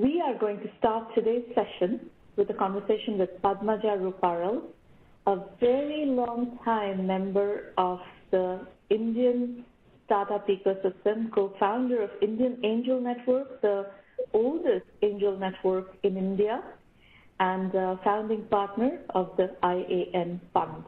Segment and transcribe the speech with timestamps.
[0.00, 4.62] We are going to start today's session with a conversation with Padmaja Ruparel,
[5.26, 7.98] a very long time member of
[8.30, 9.62] the Indian
[10.06, 13.90] startup ecosystem, co-founder of Indian Angel Network, the
[14.32, 16.62] oldest angel network in India,
[17.38, 17.70] and
[18.02, 20.82] founding partner of the IAN Fund.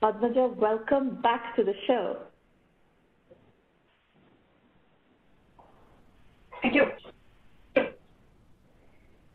[0.00, 2.18] Padmaja, welcome back to the show.
[6.62, 6.84] Thank you.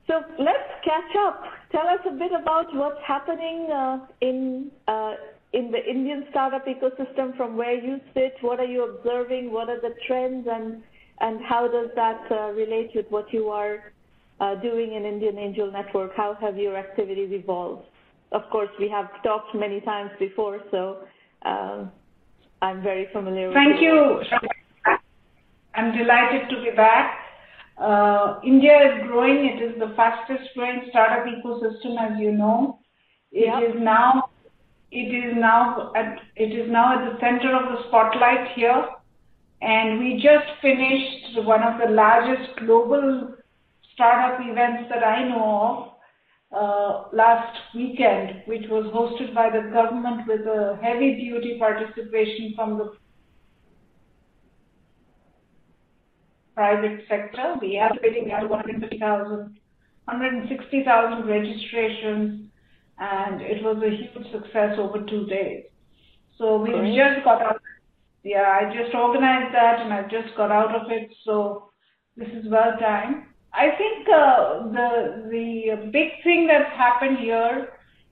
[0.10, 1.44] So let's catch up.
[1.72, 5.14] Tell us a bit about what's happening uh, in uh,
[5.54, 8.34] in the Indian startup ecosystem from where you sit.
[8.42, 9.52] What are you observing?
[9.52, 10.82] What are the trends, and
[11.22, 13.94] and how does that uh, relate with what you are
[14.40, 16.12] uh, doing in Indian Angel Network?
[16.18, 17.86] How have your activities evolved?
[18.32, 21.04] Of course, we have talked many times before, so
[21.44, 21.92] um,
[22.64, 24.22] I'm very familiar Thank you.
[25.76, 27.19] I'm delighted to be back.
[27.80, 29.46] Uh, India is growing.
[29.46, 32.80] It is the fastest growing startup ecosystem, as you know.
[33.32, 34.30] It is now
[34.92, 38.86] it is now at it is now at the center of the spotlight here,
[39.62, 43.36] and we just finished one of the largest global
[43.94, 45.94] startup events that I know
[46.52, 52.54] of uh, last weekend, which was hosted by the government with a heavy duty participation
[52.56, 52.94] from the
[56.60, 57.56] private sector.
[57.62, 59.60] We have we had 150,000,
[60.06, 62.50] 160,000 registrations,
[63.00, 65.64] and it was a huge success over two days.
[66.38, 67.62] So we just got out.
[68.24, 71.10] Yeah, I just organized that, and I just got out of it.
[71.24, 71.72] So
[72.18, 73.24] this is well timed.
[73.54, 74.90] I think uh, the
[75.32, 77.70] the big thing that's happened here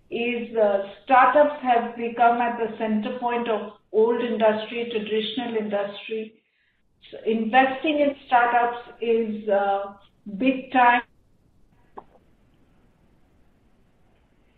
[0.09, 6.37] is uh, startups have become at the center point of old industry, traditional industry.
[7.11, 9.93] So investing in startups is uh,
[10.37, 11.01] big time.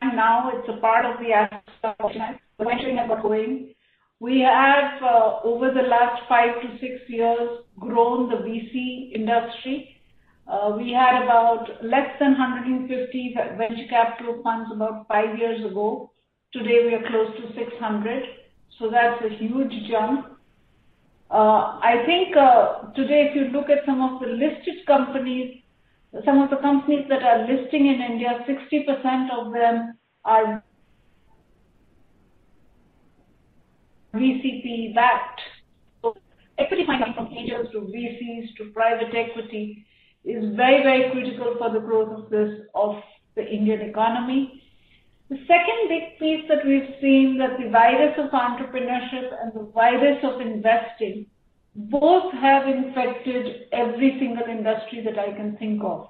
[0.01, 2.37] And now it's a part of the asset has
[3.21, 3.73] going.
[4.21, 9.99] We have, uh, over the last five to six years, grown the VC industry
[10.49, 16.11] uh, we had about less than 150 venture capital funds about five years ago.
[16.51, 18.23] Today, we are close to 600,
[18.79, 20.38] so that's a huge jump.
[21.31, 25.61] Uh, I think uh, today, if you look at some of the listed companies,
[26.25, 30.63] some of the companies that are listing in India, 60% of them are
[34.15, 35.41] VCP-backed.
[36.01, 36.15] So
[36.57, 39.85] equity financing from angels to VCs to private equity
[40.25, 42.95] is very, very critical for the growth of this of
[43.35, 44.63] the Indian economy.
[45.29, 50.17] The second big piece that we've seen that the virus of entrepreneurship and the virus
[50.23, 51.27] of investing
[51.75, 56.09] both have infected every single industry that I can think of.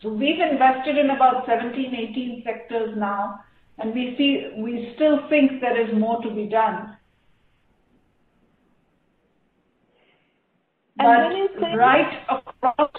[0.00, 3.40] So we've invested in about 17, 18 sectors now,
[3.78, 6.96] and we see we still think there is more to be done.
[10.98, 12.90] And but when you say right across.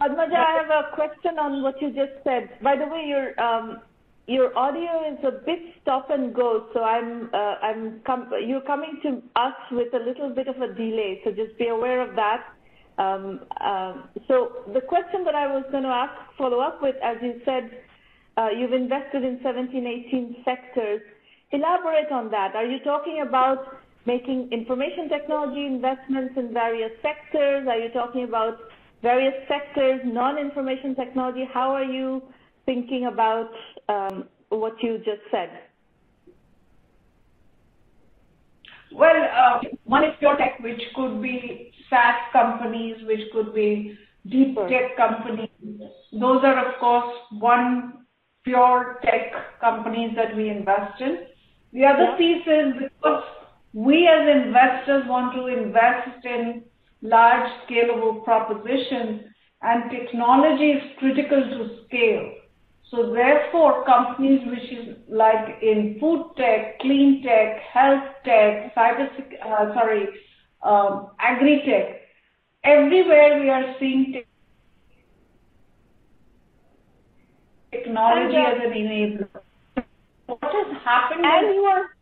[0.00, 2.50] Padmaja, I have a question on what you just said.
[2.62, 3.80] By the way, your um,
[4.26, 8.98] your audio is a bit stop and go, so I'm uh, I'm com- you're coming
[9.04, 12.42] to us with a little bit of a delay, so just be aware of that.
[12.98, 13.94] Um, uh,
[14.26, 17.70] so the question that I was going to ask, follow up with, as you said,
[18.36, 21.02] uh, you've invested in 17, 18 sectors.
[21.52, 22.56] Elaborate on that.
[22.56, 27.68] Are you talking about making information technology investments in various sectors?
[27.68, 28.58] Are you talking about
[29.02, 31.44] various sectors, non-information technology?
[31.52, 32.22] How are you
[32.64, 33.50] thinking about
[33.88, 35.50] um, what you just said?
[38.92, 43.98] Well, uh, one is pure tech, which could be SaaS companies, which could be
[44.30, 45.50] deep tech companies.
[46.12, 48.06] Those are, of course, one
[48.44, 51.26] pure tech companies that we invest in.
[51.72, 52.16] The other yeah.
[52.16, 53.22] piece is because
[53.72, 56.62] we as investors want to invest in
[57.02, 59.22] large scalable propositions
[59.62, 62.32] and technology is critical to scale.
[62.90, 69.08] So therefore, companies which is like in food tech, clean tech, health tech, cyber,
[69.44, 70.08] uh, sorry,
[70.62, 72.02] um, agri tech,
[72.62, 74.22] everywhere we are seeing
[77.72, 79.28] technology as an enabler.
[80.26, 81.24] What has happened?
[81.24, 81.96] And you are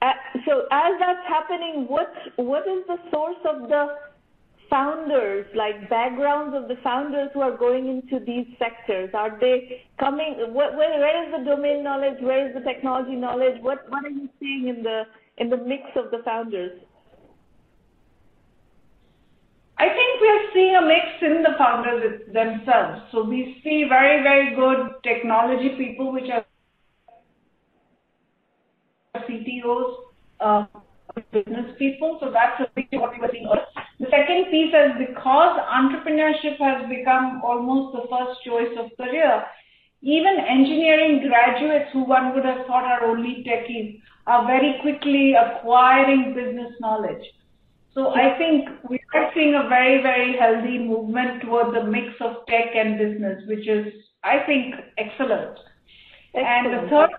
[0.00, 0.12] uh,
[0.46, 3.88] so as that's happening, what what is the source of the
[4.70, 9.10] founders, like backgrounds of the founders who are going into these sectors?
[9.14, 10.36] Are they coming?
[10.52, 12.20] Where, where is the domain knowledge?
[12.20, 13.60] Where is the technology knowledge?
[13.62, 15.04] What what are you seeing in the
[15.38, 16.80] in the mix of the founders?
[19.80, 23.02] I think we are seeing a mix in the founders themselves.
[23.12, 26.44] So we see very, very good technology people, which are
[29.14, 29.94] CTOs,
[30.40, 30.66] uh,
[31.32, 32.18] business people.
[32.20, 33.46] So that's big what we were seeing.
[34.00, 39.44] The second piece is because entrepreneurship has become almost the first choice of career,
[40.02, 46.34] even engineering graduates who one would have thought are only techies are very quickly acquiring
[46.34, 47.24] business knowledge.
[47.94, 52.46] So I think we are seeing a very, very healthy movement towards a mix of
[52.46, 53.92] tech and business, which is,
[54.22, 55.58] I think, excellent.
[56.34, 57.10] And the third,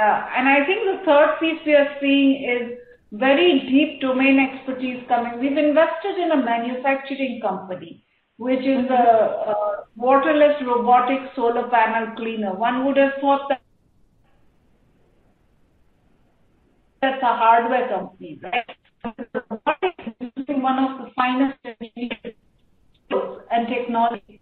[0.00, 2.78] uh, and I think the third piece we are seeing is
[3.18, 5.38] very deep domain expertise coming.
[5.40, 8.04] We've invested in a manufacturing company,
[8.36, 9.50] which is a, mm-hmm.
[9.50, 12.54] a waterless robotic solar panel cleaner.
[12.54, 13.60] One would have thought that
[17.00, 18.64] that's a hardware company, right?
[20.48, 21.58] one of the finest
[23.50, 24.40] and technology,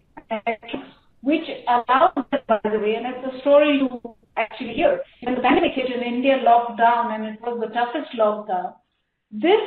[1.22, 2.12] which allows
[2.46, 4.00] by the way, and it's a story you
[4.36, 5.00] actually hear.
[5.22, 8.74] When the pandemic hit in India locked down, and it was the toughest lockdown,
[9.30, 9.60] this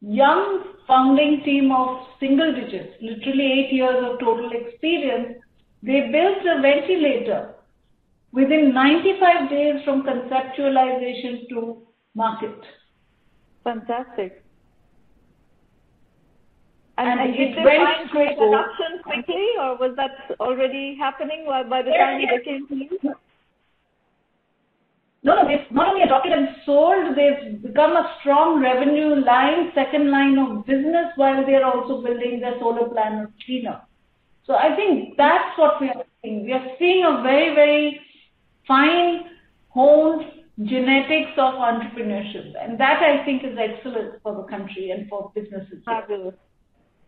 [0.00, 5.38] young founding team of single digits, literally eight years of total experience,
[5.82, 7.54] they built a ventilator
[8.32, 11.82] within 95 days from conceptualization to
[12.14, 12.60] market.
[13.64, 14.44] Fantastic.
[16.98, 21.82] And, and, and did they find great adoption quickly, or was that already happening by
[21.82, 23.14] the time they came to you?
[25.22, 30.10] No, no, they've not only adopted and sold, they've become a strong revenue line, second
[30.10, 33.82] line of business, while they're also building their solar panel cleaner.
[34.46, 36.44] So I think that's what we are seeing.
[36.46, 38.00] We are seeing a very, very
[38.66, 39.24] fine,
[39.68, 40.24] honed
[40.64, 42.52] genetics of entrepreneurship.
[42.58, 45.82] And that I think is excellent for the country and for businesses.
[45.84, 46.34] Fabulous.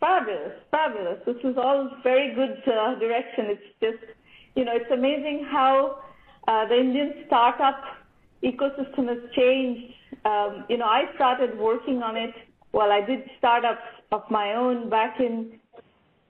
[0.01, 0.53] Fabulous.
[0.71, 1.19] Fabulous.
[1.25, 3.47] This is all very good uh, direction.
[3.49, 4.05] It's just,
[4.55, 5.99] you know, it's amazing how
[6.47, 7.81] uh, the Indian startup
[8.45, 9.95] ecosystem has changed.
[10.25, 12.35] Um, you know, I started working on it
[12.71, 15.59] while I did startups of my own back in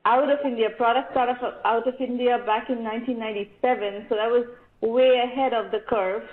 [0.04, 4.06] out of India, product startup out of India back in 1997.
[4.08, 4.46] So that was
[4.80, 6.24] way ahead of the curve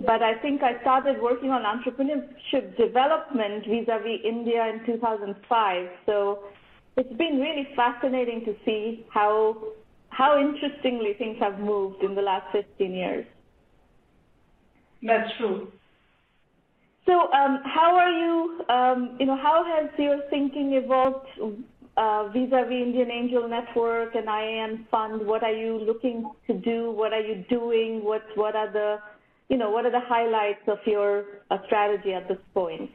[0.00, 5.88] but I think I started working on entrepreneurship development vis-a-vis India in 2005.
[6.06, 6.44] So
[6.96, 9.56] it's been really fascinating to see how
[10.10, 13.26] how interestingly things have moved in the last 15 years.
[15.02, 15.72] That's true.
[17.06, 18.64] So, um, how are you?
[18.68, 21.26] Um, you know, how has your thinking evolved
[21.96, 25.26] uh, vis-a-vis Indian Angel Network and IAN Fund?
[25.26, 26.90] What are you looking to do?
[26.90, 28.04] What are you doing?
[28.04, 28.98] What What are the
[29.48, 32.90] you know, what are the highlights of your uh, strategy at this point?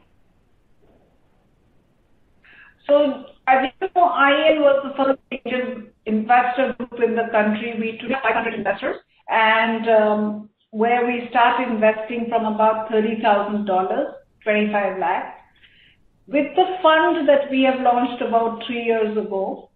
[2.88, 7.76] So as you know, IAN was the first Asian investor group in the country.
[7.80, 8.98] We took 500 investors,
[9.30, 15.38] and um, where we start investing from about $30,000, 25 lakhs.
[16.26, 19.70] With the fund that we have launched about three years ago,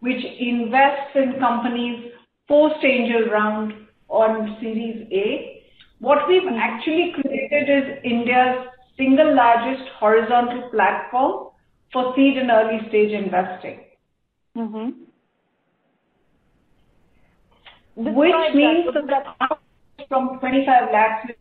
[0.00, 2.12] which invests in companies
[2.48, 3.74] post-angel round
[4.08, 5.62] on Series A,
[5.98, 11.48] what we've actually created is India's single largest horizontal platform
[11.92, 13.80] for seed and early stage investing.
[14.56, 14.88] Mm-hmm.
[17.96, 19.58] Which means that
[20.12, 21.32] from 25 lakhs.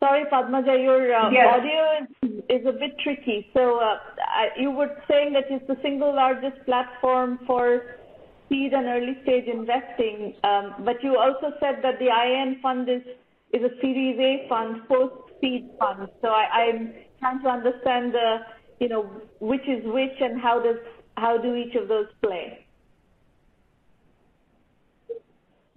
[0.00, 1.46] Sorry, Padmaja, your uh, yes.
[1.54, 1.80] audio
[2.22, 3.48] is, is a bit tricky.
[3.54, 3.98] So uh,
[4.58, 7.94] you were saying that it's the single largest platform for
[8.48, 10.34] seed and early stage investing.
[10.42, 13.02] Um, but you also said that the IAN fund is,
[13.52, 16.08] is a Series A fund, post-seed fund.
[16.20, 18.38] So I, I'm trying to understand the,
[18.80, 19.08] you know,
[19.38, 20.76] which is which and how does
[21.16, 22.64] how do each of those play?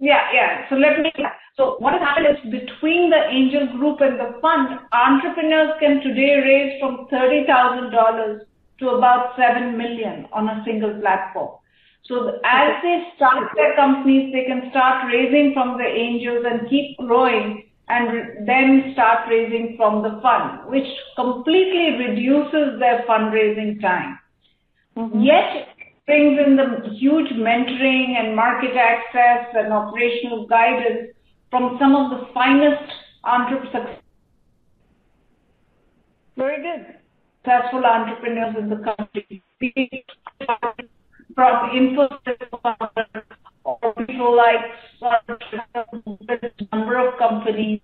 [0.00, 0.68] Yeah, yeah.
[0.68, 1.12] So let me.
[1.56, 6.38] So what has happened is between the angel group and the fund, entrepreneurs can today
[6.38, 8.42] raise from thirty thousand dollars
[8.78, 11.58] to about seven million on a single platform.
[12.04, 16.96] So as they start their companies, they can start raising from the angels and keep
[16.96, 20.86] growing and then start raising from the fund, which
[21.16, 24.18] completely reduces their fundraising time.
[24.96, 25.20] Mm-hmm.
[25.22, 25.68] Yet
[26.08, 31.12] brings in the huge mentoring and market access and operational guidance
[31.50, 32.82] from some of the finest
[33.24, 33.98] entrepreneurs.
[36.38, 36.94] Very good.
[37.44, 39.42] Successful entrepreneurs in the country
[41.34, 42.48] from Infosys
[43.64, 43.78] or
[44.34, 44.64] like
[46.72, 47.80] number of companies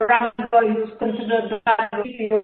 [0.00, 1.60] around the who's considered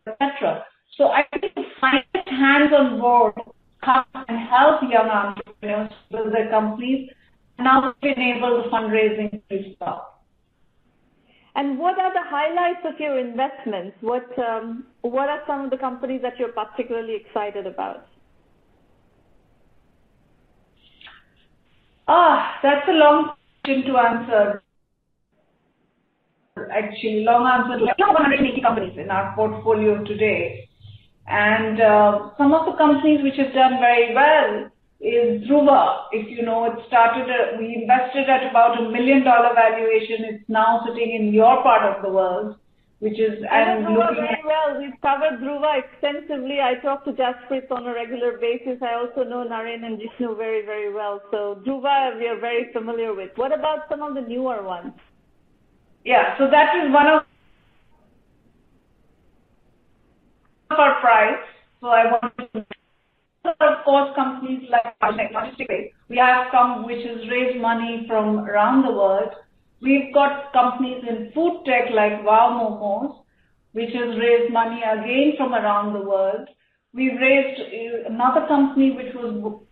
[0.06, 0.64] etc.
[0.98, 3.34] So I think find hands on board
[3.84, 7.10] come and help young entrepreneurs build their companies
[7.58, 10.04] and now enable the fundraising to start.
[11.56, 13.96] And what are the highlights of your investments?
[14.00, 18.06] What um, what are some of the companies that you're particularly excited about?
[22.06, 23.32] Ah, that's a long
[23.62, 24.62] question to answer.
[26.72, 27.80] Actually, long answer.
[27.80, 30.68] We have 180 companies in our portfolio today,
[31.30, 34.66] and uh, some of the companies which have done very well
[35.00, 36.10] is Druva.
[36.10, 40.26] If you know, it started, uh, we invested at about a $1 million valuation.
[40.26, 42.56] It's now sitting in your part of the world,
[42.98, 43.40] which is.
[43.42, 44.80] Know Druva very well.
[44.80, 46.58] We've covered Druva extensively.
[46.60, 48.82] I talk to Jaspreet on a regular basis.
[48.82, 51.22] I also know Naren and Jishnu very, very well.
[51.30, 53.30] So Druva, we are very familiar with.
[53.36, 54.92] What about some of the newer ones?
[56.04, 56.36] Yeah.
[56.38, 57.22] So that is one of
[60.70, 61.42] our price.
[61.80, 62.64] So I want to
[63.44, 68.92] of course, companies like Logistic we have some which has raised money from around the
[68.92, 69.30] world.
[69.80, 73.24] We've got companies in food tech like Wow Momos,
[73.72, 76.48] which has raised money again from around the world.
[76.92, 79.62] We've raised uh, another company which was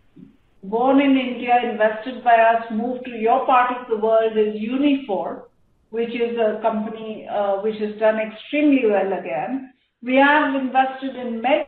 [0.63, 5.43] born in India, invested by us, moved to your part of the world is Uniphore,
[5.89, 9.73] which is a company uh, which has done extremely well again.
[10.01, 11.67] We have invested in med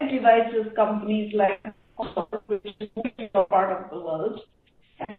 [0.00, 1.60] devices companies like
[2.46, 2.64] which
[3.18, 4.40] is a part of the world
[5.06, 5.16] and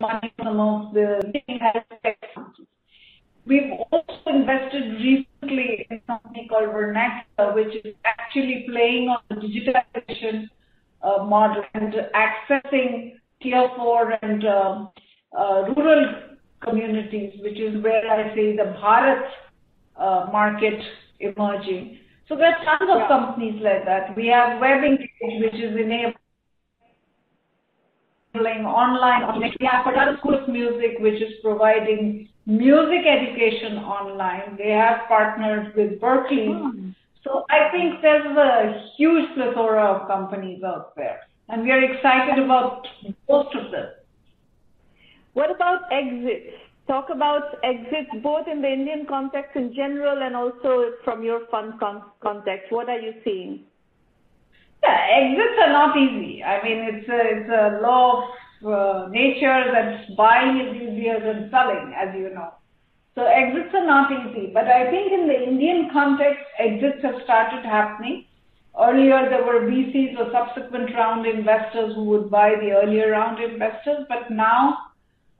[0.00, 1.20] some of the
[3.46, 9.36] We've also invested recently in a company called Vernacula, which is actually playing on the
[9.36, 10.48] digitalization
[11.02, 14.86] uh, model and accessing tier four and uh,
[15.36, 16.14] uh, rural
[16.62, 19.28] communities, which is where I see the Bharat
[19.96, 20.80] uh, market
[21.20, 21.98] emerging.
[22.28, 24.16] So there are tons of companies like that.
[24.16, 26.14] We have WebEngage, which is enabling
[28.64, 29.40] online.
[29.40, 34.56] We have Patala School of Music, which is providing music education online.
[34.56, 36.72] They have partnered with Berklee.
[36.72, 36.90] Hmm.
[37.24, 42.42] So I think there's a huge plethora of companies out there, and we are excited
[42.42, 42.86] about
[43.28, 43.88] most of them.
[45.34, 46.56] What about exits?
[46.90, 51.78] talk about exits both in the Indian context in general and also from your fund
[51.78, 52.72] con- context.
[52.72, 53.60] What are you seeing?
[54.82, 56.42] Yeah, exits are not easy.
[56.42, 61.48] I mean, it's a, it's a law of uh, nature that buying is easier than
[61.50, 62.54] selling, as you know.
[63.14, 64.50] So exits are not easy.
[64.52, 68.24] But I think in the Indian context, exits have started happening.
[68.80, 74.06] Earlier, there were VCs or subsequent round investors who would buy the earlier round investors,
[74.08, 74.89] but now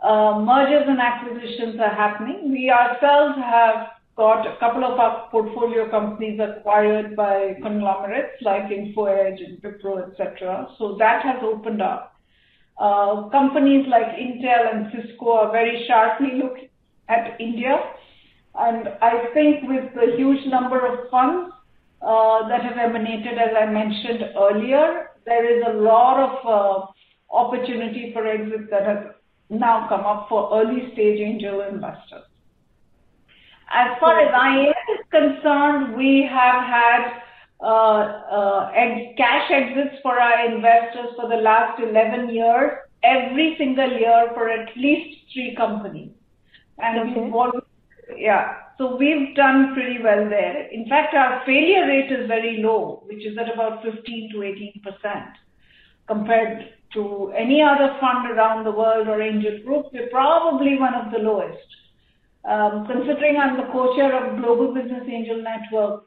[0.03, 2.51] mergers and acquisitions are happening.
[2.51, 9.45] We ourselves have got a couple of our portfolio companies acquired by conglomerates like InfoEdge
[9.45, 10.69] and Wipro, et cetera.
[10.79, 12.15] So that has opened up.
[12.79, 16.69] Uh, companies like Intel and Cisco are very sharply looking
[17.09, 17.79] at India.
[18.55, 21.53] And I think with the huge number of funds
[22.03, 26.87] uh, that have emanated, as I mentioned earlier, there is a lot of uh,
[27.35, 28.99] opportunity for exit that has
[29.51, 32.25] now come up for early-stage angel investors.
[33.73, 37.23] As far as IAS is concerned, we have had
[37.63, 38.73] uh, uh,
[39.17, 44.75] cash exits for our investors for the last 11 years, every single year for at
[44.77, 46.11] least three companies.
[46.83, 47.63] Always,
[48.17, 50.69] yeah, so we've done pretty well there.
[50.73, 54.81] In fact, our failure rate is very low, which is at about 15 to 18
[54.83, 55.29] percent
[56.09, 61.13] compared to any other fund around the world or angel group, we're probably one of
[61.13, 61.67] the lowest.
[62.45, 66.05] Um, considering I'm the co-chair of Global Business Angel Network,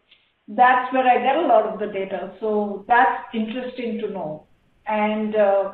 [0.47, 2.33] that's where I get a lot of the data.
[2.39, 4.47] So that's interesting to know.
[4.87, 5.73] And uh,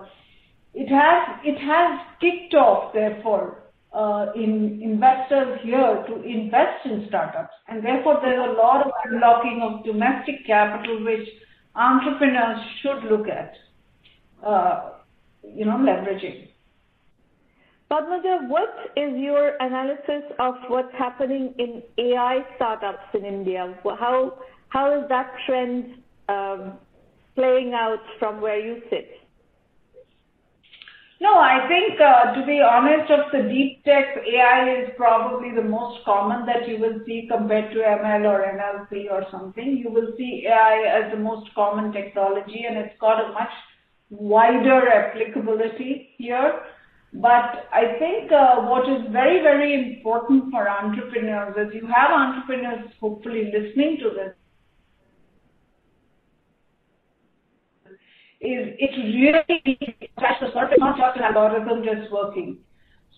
[0.73, 3.63] it has it has kicked off, therefore,
[3.93, 7.53] uh, in investors here to invest in startups.
[7.67, 11.27] And therefore, there's a lot of unlocking of domestic capital, which
[11.75, 13.53] entrepreneurs should look at.
[14.45, 14.91] Uh,
[15.43, 16.50] you know, leveraging.
[17.91, 23.75] Padmaja, what is your analysis of what's happening in AI startups in India?
[23.84, 24.38] How
[24.69, 25.96] how is that trend
[26.27, 26.74] um,
[27.36, 29.10] playing out from where you sit?
[31.22, 35.67] No, I think, uh, to be honest, of the deep tech, AI is probably the
[35.67, 39.77] most common that you will see compared to ML or NLP or something.
[39.77, 43.51] You will see AI as the most common technology, and it's got a much
[44.09, 46.61] wider applicability here.
[47.13, 52.91] But I think uh, what is very, very important for entrepreneurs is you have entrepreneurs
[52.99, 54.35] hopefully listening to this
[58.41, 62.57] is it really scratch the surface, not just an algorithm just working.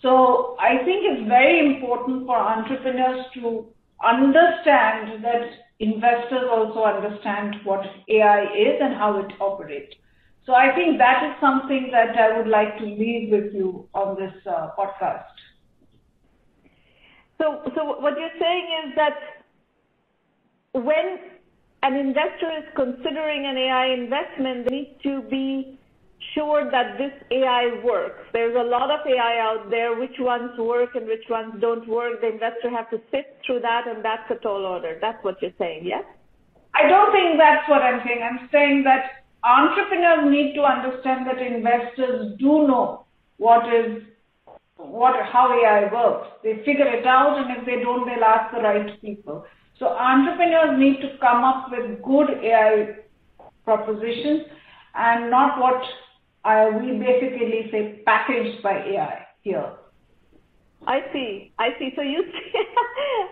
[0.01, 3.67] So I think it's very important for entrepreneurs to
[4.03, 5.45] understand that
[5.79, 9.93] investors also understand what AI is and how it operates.
[10.45, 14.15] So I think that is something that I would like to leave with you on
[14.19, 15.25] this uh, podcast.
[17.39, 19.17] So, so what you're saying is that
[20.73, 21.19] when
[21.83, 25.79] an investor is considering an AI investment, they need to be
[26.33, 28.23] sure that this AI works.
[28.33, 29.97] There's a lot of AI out there.
[29.97, 32.21] Which ones work and which ones don't work?
[32.21, 34.97] The investor has to sit through that, and that's a tall order.
[35.01, 36.03] That's what you're saying, yes?
[36.73, 38.21] I don't think that's what I'm saying.
[38.23, 43.05] I'm saying that entrepreneurs need to understand that investors do know
[43.37, 44.03] what is
[44.77, 46.27] what how AI works.
[46.43, 49.45] They figure it out, and if they don't, they'll ask the right people.
[49.77, 52.97] So entrepreneurs need to come up with good AI
[53.63, 54.43] propositions
[54.95, 55.81] and not what
[56.43, 59.71] uh, we basically say packaged by AI here.
[60.87, 61.53] I see.
[61.59, 61.91] I see.
[61.95, 62.51] So you see,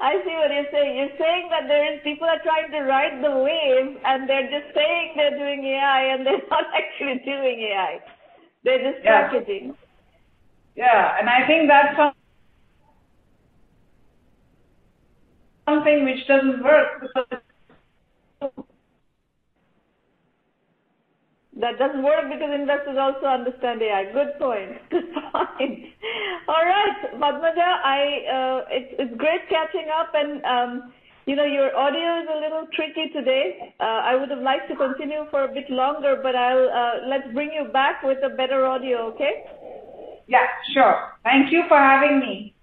[0.01, 0.97] I see what you're saying.
[0.97, 4.75] You're saying that there is people are trying to ride the wave and they're just
[4.75, 7.99] saying they're doing AI and they're not actually doing AI.
[8.63, 9.29] They're just yeah.
[9.29, 9.75] packaging.
[10.75, 11.97] Yeah, and I think that's
[15.69, 17.41] something which doesn't work because
[21.59, 24.11] that doesn't work because investors also understand AI.
[24.13, 24.77] Good point.
[24.91, 25.28] Good point.
[25.39, 30.93] All right, Padmaja, I uh, it's it's great catching up, and um,
[31.25, 33.73] you know your audio is a little tricky today.
[33.79, 37.31] Uh, I would have liked to continue for a bit longer, but I'll uh, let's
[37.33, 39.07] bring you back with a better audio.
[39.13, 39.45] Okay?
[40.27, 41.13] Yeah, sure.
[41.23, 42.53] Thank you for having me.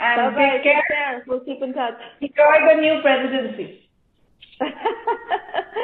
[0.00, 0.50] And Bye-bye.
[0.50, 0.74] take care.
[0.76, 1.24] Take care.
[1.26, 1.94] We'll keep in touch.
[2.20, 3.88] Enjoy the new presidency.